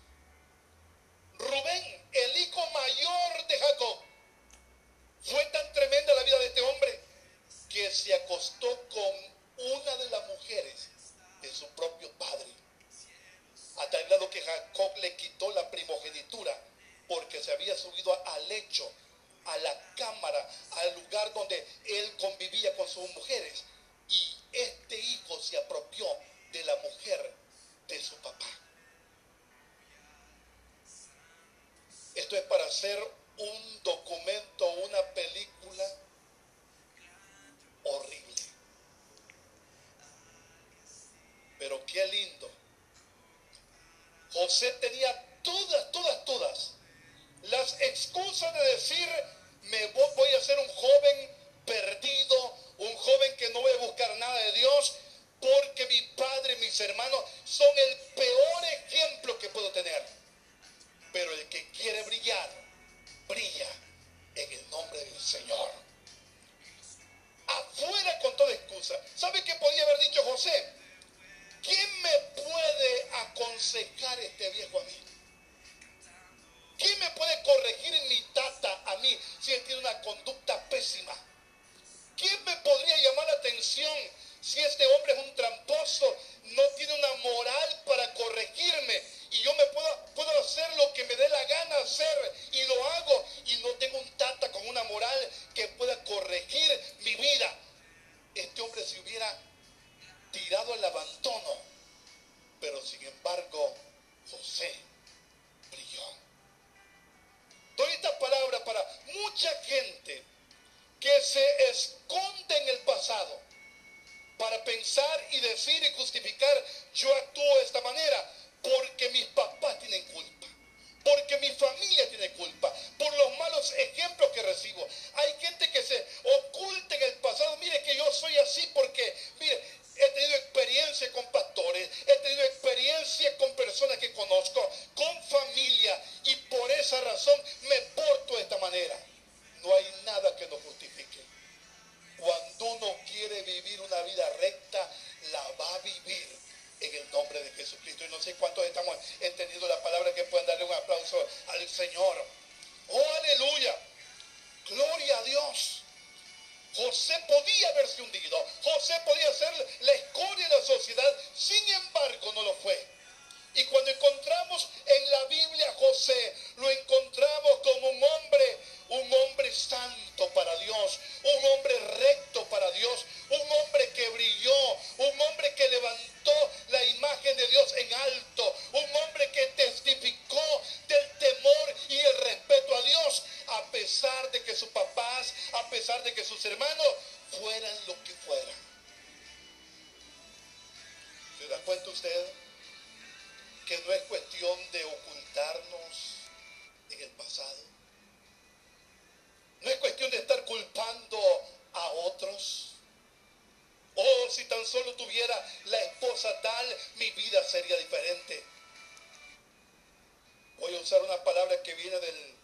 [211.66, 212.34] que viene del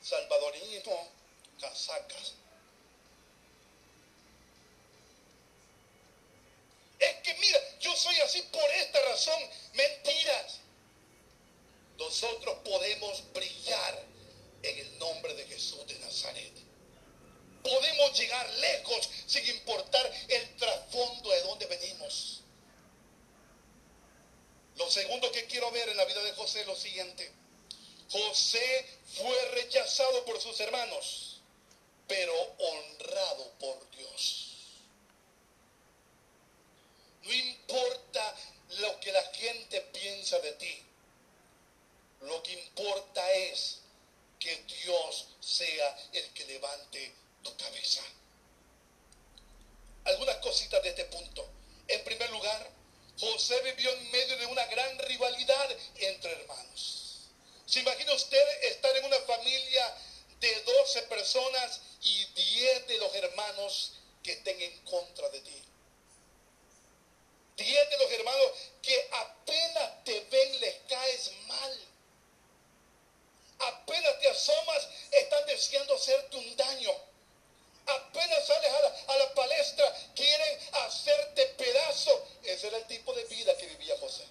[0.00, 1.10] salvadorismo,
[1.60, 2.34] casacas.
[7.00, 9.42] Es que mira, yo soy así por esta razón.
[9.74, 10.60] Mentiras.
[11.98, 14.04] Nosotros podemos brillar
[14.62, 16.52] en el nombre de Jesús de Nazaret.
[17.64, 22.42] Podemos llegar lejos sin importar el trasfondo de donde venimos.
[24.76, 27.45] Lo segundo que quiero ver en la vida de José es lo siguiente.
[28.10, 28.86] José
[29.16, 31.40] fue rechazado por sus hermanos,
[32.06, 34.56] pero honrado por Dios.
[37.22, 38.36] No importa
[38.78, 40.82] lo que la gente piensa de ti.
[42.20, 43.80] Lo que importa es
[44.38, 48.02] que Dios sea el que levante tu cabeza.
[50.04, 51.48] Algunas cositas de este punto.
[51.88, 52.70] En primer lugar,
[53.18, 57.05] José vivió en medio de una gran rivalidad entre hermanos.
[57.66, 59.94] ¿Se imagina usted estar en una familia
[60.38, 65.62] de 12 personas y 10 de los hermanos que estén en contra de ti?
[67.56, 68.50] 10 de los hermanos
[68.82, 71.80] que apenas te ven les caes mal.
[73.58, 76.92] Apenas te asomas, están deseando hacerte un daño.
[77.86, 82.28] Apenas sales a la, a la palestra, quieren hacerte pedazo.
[82.44, 84.24] Ese era el tipo de vida que vivía José.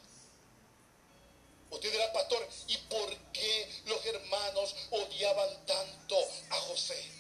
[1.70, 6.18] Usted dirá, pastor, ¿y por qué los hermanos odiaban tanto
[6.50, 7.12] a José?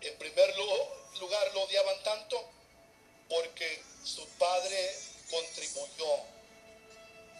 [0.00, 2.50] En primer lugar, lo odiaban tanto
[3.28, 4.96] porque su padre
[5.30, 6.14] contribuyó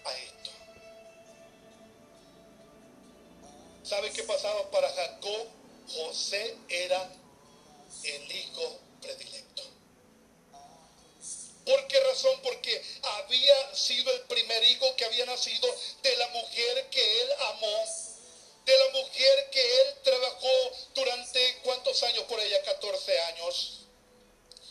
[0.05, 0.51] a esto.
[3.85, 5.47] ¿Sabe qué pasaba para Jacob?
[5.89, 7.11] José era
[8.05, 9.48] el hijo predilecto.
[11.69, 12.41] ¿Por qué razón?
[12.43, 15.69] Porque había sido el primer hijo que había nacido
[16.03, 17.85] de la mujer que él amó,
[18.65, 23.81] de la mujer que él trabajó durante cuántos años por ella, 14 años.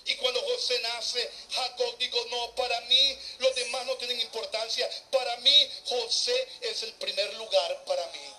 [0.06, 4.90] Y cuando José nace, Jacob dijo, no, para mí los demás no tienen importancia.
[5.12, 8.34] Para mí José es el primer lugar para mí.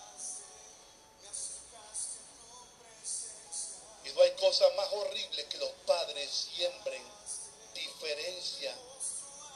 [4.05, 7.18] Y no hay cosa más horrible que los padres siembren
[7.99, 8.75] diferencia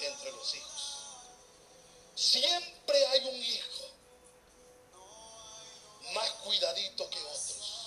[0.01, 0.99] entre los hijos.
[2.15, 3.91] Siempre hay un hijo
[6.13, 7.79] más cuidadito que otros.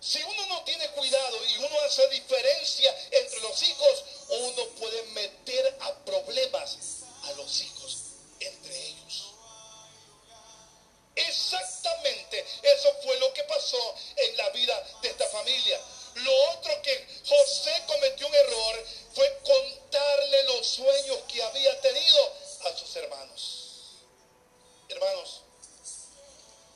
[0.00, 5.78] Si uno no tiene cuidado y uno hace diferencia entre los hijos, uno puede meter
[5.80, 6.78] a problemas
[7.24, 7.98] a los hijos
[8.40, 9.32] entre ellos.
[11.16, 15.80] Exactamente eso fue lo que pasó en la vida de esta familia.
[16.16, 22.32] Lo otro que José cometió un error fue contarle los sueños que había tenido
[22.64, 23.66] a sus hermanos.
[24.88, 25.42] Hermanos,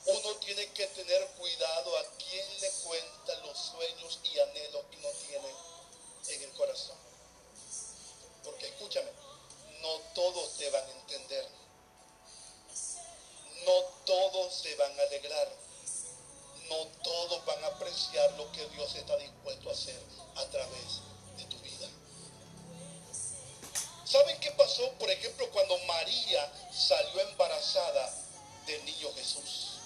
[0.06, 5.08] uno tiene que tener cuidado a quien le cuenta los sueños y anhelos que uno
[5.26, 5.54] tiene
[6.28, 6.98] en el corazón.
[8.44, 9.10] Porque escúchame,
[9.80, 11.48] no todos te van a entender.
[13.64, 15.69] No todos se van a alegrar.
[16.70, 20.00] No todos van a apreciar lo que Dios está dispuesto a hacer
[20.36, 21.00] a través
[21.36, 21.88] de tu vida.
[24.04, 28.14] ¿Saben qué pasó, por ejemplo, cuando María salió embarazada
[28.66, 29.80] del niño Jesús?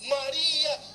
[0.00, 0.93] María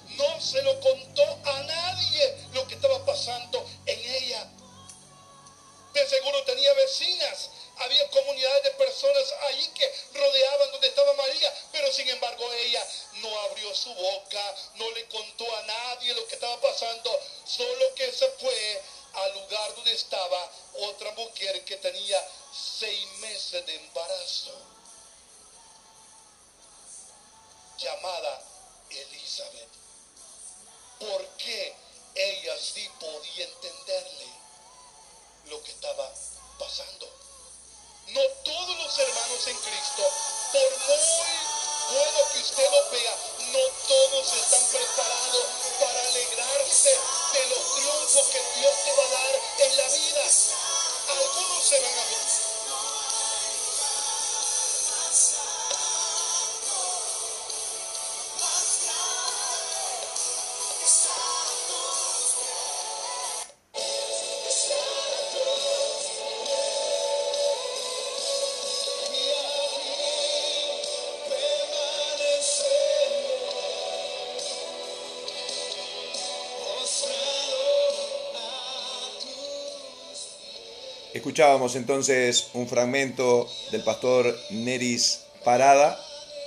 [81.29, 85.95] Escuchábamos entonces un fragmento del pastor Neris Parada.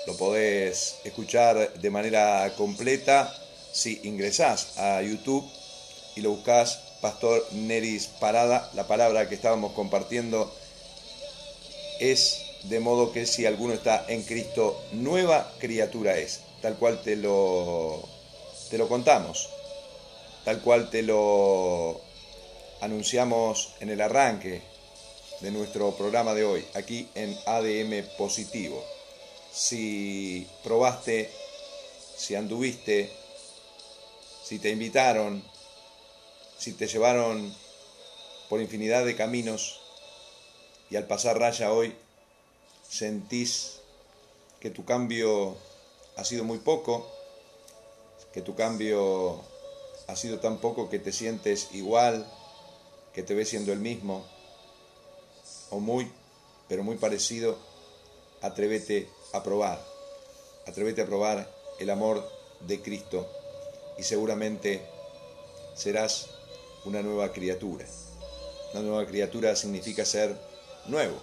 [0.09, 3.33] Lo podés escuchar de manera completa
[3.73, 5.49] si ingresás a YouTube
[6.17, 8.73] y lo buscás Pastor Neris Parada.
[8.75, 10.53] La palabra que estábamos compartiendo
[12.01, 17.15] es de modo que si alguno está en Cristo, nueva criatura es, tal cual te
[17.15, 18.03] lo,
[18.69, 19.49] te lo contamos,
[20.45, 22.01] tal cual te lo
[22.81, 24.72] anunciamos en el arranque
[25.43, 28.83] de nuestro programa de hoy, aquí en ADM Positivo.
[29.53, 31.31] Si probaste,
[32.17, 33.11] si anduviste,
[34.45, 35.43] si te invitaron,
[36.59, 37.53] si te llevaron
[38.49, 39.81] por infinidad de caminos
[40.91, 41.97] y al pasar raya hoy
[42.89, 43.81] sentís
[44.61, 45.57] que tu cambio
[46.17, 47.11] ha sido muy poco,
[48.33, 49.41] que tu cambio
[50.07, 52.31] ha sido tan poco que te sientes igual,
[53.13, 54.25] que te ves siendo el mismo,
[55.73, 56.09] o muy,
[56.69, 57.57] pero muy parecido,
[58.43, 59.83] atrévete a probar,
[60.67, 61.51] atrévete a probar
[61.81, 63.27] el amor de Cristo
[63.99, 64.83] y seguramente
[65.75, 66.29] serás
[66.85, 67.87] una nueva criatura.
[68.73, 70.37] Una nueva criatura significa ser
[70.87, 71.19] nuevo,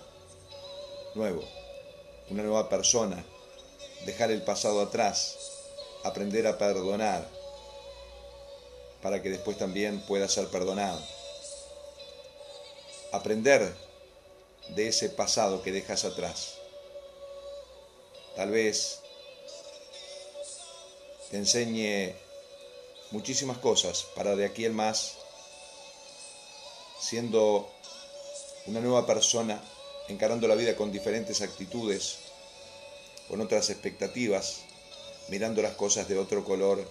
[1.13, 1.43] nuevo,
[2.29, 3.23] una nueva persona,
[4.05, 5.37] dejar el pasado atrás,
[6.03, 7.27] aprender a perdonar,
[9.01, 10.99] para que después también pueda ser perdonado.
[13.11, 13.88] Aprender
[14.75, 16.55] de ese pasado que dejas atrás.
[18.35, 19.01] Tal vez
[21.31, 22.15] te enseñe
[23.11, 25.17] muchísimas cosas para de aquí el más,
[26.99, 27.69] siendo
[28.65, 29.61] una nueva persona,
[30.07, 32.17] encarando la vida con diferentes actitudes,
[33.27, 34.61] con otras expectativas,
[35.29, 36.87] mirando las cosas de otro color,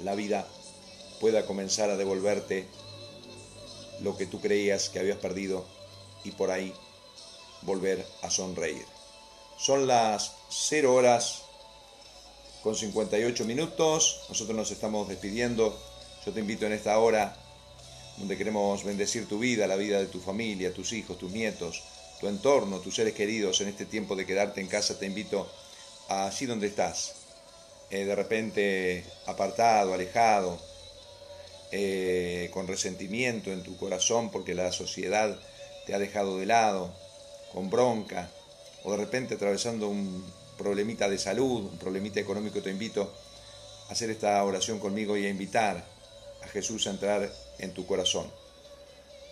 [0.00, 0.46] la vida
[1.20, 2.66] pueda comenzar a devolverte
[4.00, 5.66] lo que tú creías que habías perdido
[6.24, 6.72] y por ahí
[7.62, 8.84] volver a sonreír.
[9.58, 11.42] Son las 0 horas
[12.62, 15.76] con 58 minutos, nosotros nos estamos despidiendo,
[16.24, 17.36] yo te invito en esta hora
[18.16, 21.82] donde queremos bendecir tu vida, la vida de tu familia, tus hijos, tus nietos,
[22.20, 25.48] tu entorno, tus seres queridos, en este tiempo de quedarte en casa, te invito
[26.08, 27.14] a allí donde estás,
[27.90, 30.58] eh, de repente apartado, alejado,
[31.70, 35.38] eh, con resentimiento en tu corazón porque la sociedad
[35.88, 36.92] te ha dejado de lado,
[37.50, 38.28] con bronca,
[38.84, 40.22] o de repente atravesando un
[40.58, 43.10] problemita de salud, un problemita económico, te invito
[43.88, 45.82] a hacer esta oración conmigo y a invitar
[46.44, 48.30] a Jesús a entrar en tu corazón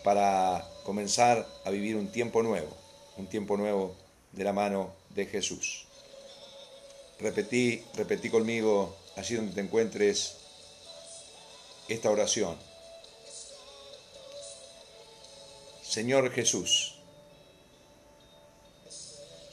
[0.03, 2.75] para comenzar a vivir un tiempo nuevo,
[3.19, 3.95] un tiempo nuevo
[4.33, 5.87] de la mano de Jesús.
[7.21, 10.37] Repetí, repetí conmigo allí donde te encuentres
[11.87, 12.57] esta oración.
[15.97, 16.93] Señor Jesús,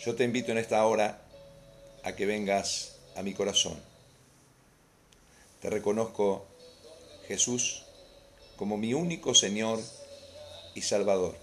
[0.03, 1.21] yo te invito en esta hora
[2.03, 3.79] a que vengas a mi corazón.
[5.61, 6.45] Te reconozco,
[7.29, 7.85] Jesús,
[8.57, 9.79] como mi único Señor
[10.75, 11.37] y Salvador.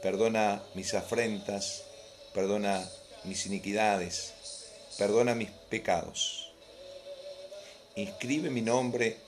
[0.00, 1.84] Perdona mis afrentas,
[2.32, 2.82] perdona
[3.24, 4.32] mis iniquidades,
[4.96, 6.54] perdona mis pecados
[7.96, 9.18] inscribe mi nombre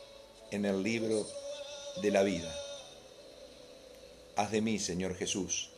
[0.51, 1.27] en el libro
[2.01, 2.72] de la vida.
[4.37, 5.71] Haz de mí, Señor Jesús,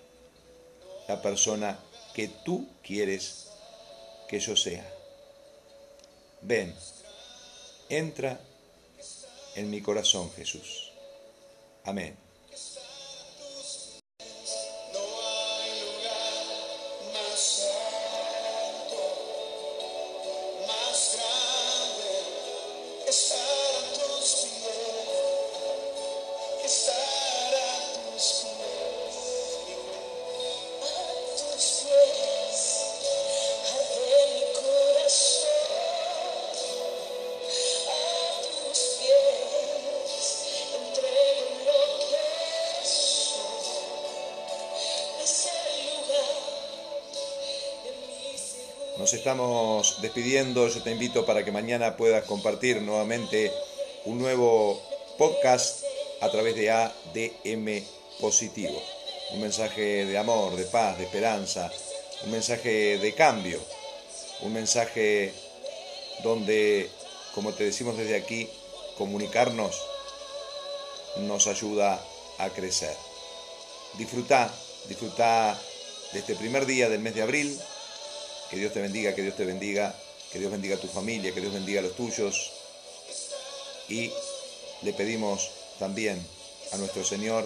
[1.08, 1.78] la persona
[2.14, 3.48] que tú quieres
[4.28, 4.88] que yo sea.
[6.42, 6.74] Ven,
[7.88, 8.40] entra
[9.56, 10.92] en mi corazón, Jesús.
[11.84, 12.23] Amén.
[49.14, 50.68] Estamos despidiendo.
[50.68, 53.52] Yo te invito para que mañana puedas compartir nuevamente
[54.04, 54.82] un nuevo
[55.16, 55.84] podcast
[56.20, 57.84] a través de ADM
[58.20, 58.82] Positivo.
[59.32, 61.70] Un mensaje de amor, de paz, de esperanza,
[62.24, 63.60] un mensaje de cambio,
[64.42, 65.32] un mensaje
[66.22, 66.90] donde,
[67.34, 68.48] como te decimos desde aquí,
[68.98, 69.80] comunicarnos
[71.18, 72.04] nos ayuda
[72.38, 72.96] a crecer.
[73.96, 74.52] Disfruta,
[74.88, 75.58] disfruta
[76.12, 77.60] de este primer día del mes de abril,
[78.54, 79.92] que Dios te bendiga, que Dios te bendiga,
[80.32, 82.52] que Dios bendiga a tu familia, que Dios bendiga a los tuyos.
[83.88, 84.12] Y
[84.82, 85.50] le pedimos
[85.80, 86.24] también
[86.72, 87.44] a nuestro Señor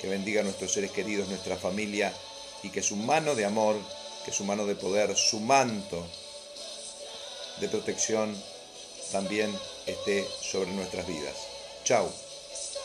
[0.00, 2.12] que bendiga a nuestros seres queridos, nuestra familia
[2.62, 3.76] y que su mano de amor,
[4.24, 6.02] que su mano de poder, su manto
[7.60, 8.34] de protección
[9.12, 9.54] también
[9.86, 11.36] esté sobre nuestras vidas.
[11.84, 12.10] Chao.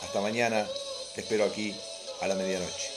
[0.03, 0.67] Hasta mañana.
[1.15, 1.73] Te espero aquí
[2.21, 2.96] a la medianoche.